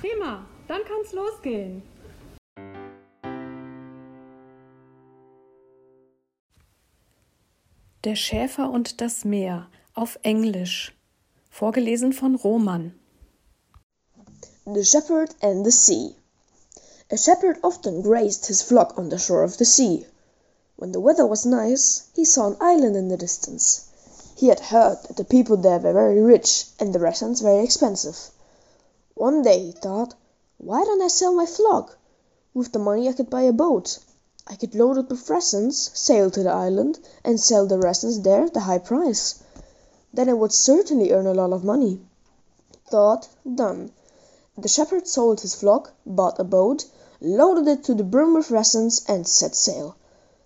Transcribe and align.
Prima, 0.00 0.46
dann 0.66 0.80
kann's 0.88 1.12
losgehen. 1.12 1.82
Der 8.04 8.16
Schäfer 8.16 8.70
und 8.70 9.02
das 9.02 9.26
Meer 9.26 9.68
auf 9.94 10.18
Englisch. 10.22 10.96
Vorgelesen 11.50 12.14
von 12.14 12.34
Roman. 12.34 12.94
The 14.64 14.84
Shepherd 14.84 15.36
and 15.42 15.66
the 15.66 15.70
Sea. 15.70 16.16
A 17.12 17.18
shepherd 17.18 17.58
often 17.62 18.02
grazed 18.02 18.46
his 18.46 18.62
flock 18.62 18.96
on 18.96 19.10
the 19.10 19.18
shore 19.18 19.44
of 19.44 19.58
the 19.58 19.66
sea. 19.66 20.06
When 20.76 20.92
the 20.92 21.00
weather 21.00 21.26
was 21.26 21.44
nice, 21.44 22.08
he 22.14 22.24
saw 22.24 22.46
an 22.46 22.56
island 22.58 22.96
in 22.96 23.10
the 23.10 23.18
distance. 23.18 23.90
He 24.34 24.48
had 24.48 24.60
heard 24.60 25.02
that 25.02 25.18
the 25.18 25.24
people 25.24 25.58
there 25.58 25.78
were 25.78 25.92
very 25.92 26.22
rich 26.22 26.64
and 26.78 26.94
the 26.94 27.00
rations 27.00 27.42
very 27.42 27.62
expensive. 27.62 28.30
One 29.20 29.42
day 29.42 29.66
he 29.66 29.72
thought, 29.72 30.14
"Why 30.56 30.82
don't 30.82 31.02
I 31.02 31.08
sell 31.08 31.34
my 31.34 31.44
flock? 31.44 31.98
With 32.54 32.72
the 32.72 32.78
money 32.78 33.06
I 33.06 33.12
could 33.12 33.28
buy 33.28 33.42
a 33.42 33.52
boat. 33.52 33.98
I 34.46 34.56
could 34.56 34.74
load 34.74 34.96
it 34.96 35.10
with 35.10 35.28
resins, 35.28 35.90
sail 35.92 36.30
to 36.30 36.42
the 36.42 36.48
island, 36.48 36.98
and 37.22 37.38
sell 37.38 37.66
the 37.66 37.76
resins 37.78 38.20
there 38.22 38.44
at 38.44 38.56
a 38.56 38.60
high 38.60 38.78
price. 38.78 39.42
Then 40.14 40.30
I 40.30 40.32
would 40.32 40.54
certainly 40.54 41.12
earn 41.12 41.26
a 41.26 41.34
lot 41.34 41.52
of 41.52 41.64
money." 41.64 42.00
Thought 42.88 43.28
done. 43.54 43.92
The 44.56 44.68
shepherd 44.68 45.06
sold 45.06 45.42
his 45.42 45.54
flock, 45.54 45.92
bought 46.06 46.40
a 46.40 46.44
boat, 46.44 46.86
loaded 47.20 47.68
it 47.68 47.84
to 47.84 47.94
the 47.94 48.04
brim 48.04 48.32
with 48.32 48.50
resins, 48.50 49.02
and 49.06 49.28
set 49.28 49.54
sail. 49.54 49.96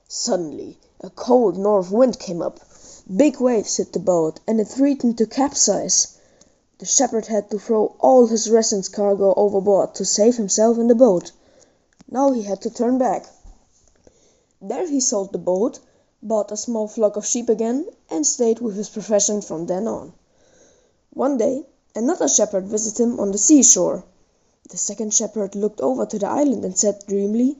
Suddenly 0.08 0.80
a 1.00 1.10
cold 1.10 1.56
north 1.56 1.92
wind 1.92 2.18
came 2.18 2.42
up. 2.42 2.58
Big 3.16 3.38
waves 3.40 3.76
hit 3.76 3.92
the 3.92 4.00
boat, 4.00 4.40
and 4.48 4.60
it 4.60 4.66
threatened 4.66 5.16
to 5.18 5.26
capsize. 5.26 6.18
The 6.80 6.86
shepherd 6.86 7.26
had 7.26 7.50
to 7.52 7.58
throw 7.60 7.94
all 8.00 8.26
his 8.26 8.50
rations 8.50 8.88
cargo 8.88 9.32
overboard 9.36 9.94
to 9.94 10.04
save 10.04 10.36
himself 10.36 10.76
and 10.76 10.90
the 10.90 10.96
boat. 10.96 11.30
Now 12.10 12.32
he 12.32 12.42
had 12.42 12.60
to 12.62 12.70
turn 12.70 12.98
back. 12.98 13.26
There 14.60 14.84
he 14.88 14.98
sold 14.98 15.30
the 15.32 15.38
boat, 15.38 15.78
bought 16.20 16.50
a 16.50 16.56
small 16.56 16.88
flock 16.88 17.14
of 17.16 17.24
sheep 17.24 17.48
again, 17.48 17.86
and 18.10 18.26
stayed 18.26 18.58
with 18.58 18.74
his 18.74 18.88
profession 18.88 19.40
from 19.40 19.66
then 19.66 19.86
on. 19.86 20.14
One 21.12 21.38
day 21.38 21.64
another 21.94 22.26
shepherd 22.26 22.66
visited 22.66 23.04
him 23.04 23.20
on 23.20 23.30
the 23.30 23.38
seashore. 23.38 24.02
The 24.70 24.76
second 24.76 25.14
shepherd 25.14 25.54
looked 25.54 25.80
over 25.80 26.06
to 26.06 26.18
the 26.18 26.26
island 26.26 26.64
and 26.64 26.76
said 26.76 27.04
dreamily, 27.06 27.56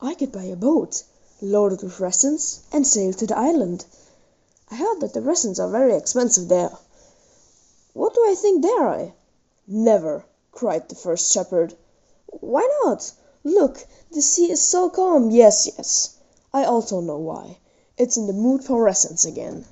"I 0.00 0.14
could 0.14 0.32
buy 0.32 0.46
a 0.46 0.56
boat, 0.56 1.04
loaded 1.40 1.84
with 1.84 2.00
resins, 2.00 2.62
and 2.72 2.84
sail 2.84 3.12
to 3.12 3.26
the 3.28 3.38
island. 3.38 3.84
I 4.72 4.74
heard 4.74 4.98
that 5.02 5.12
the 5.14 5.22
resins 5.22 5.60
are 5.60 5.68
very 5.70 5.94
expensive 5.94 6.48
there 6.48 6.76
do 8.20 8.30
I 8.30 8.34
think 8.34 8.62
dare 8.62 8.86
I?" 8.86 9.14
"Never!" 9.66 10.26
cried 10.52 10.90
the 10.90 10.94
first 10.94 11.32
shepherd. 11.32 11.74
"Why 12.26 12.68
not? 12.84 13.12
Look, 13.44 13.86
the 14.10 14.20
sea 14.20 14.52
is 14.52 14.60
so 14.60 14.90
calm." 14.90 15.30
"Yes, 15.30 15.66
yes, 15.66 16.18
I 16.52 16.64
also 16.64 17.00
know 17.00 17.16
why. 17.16 17.56
It's 17.96 18.18
in 18.18 18.26
the 18.26 18.34
mood 18.34 18.62
for 18.62 18.84
lessons 18.84 19.24
again." 19.24 19.64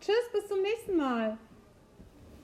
Tschüss, 0.00 0.32
bis 0.32 0.48
zum 0.48 0.62
nächsten 0.62 0.96
Mal. 0.96 1.36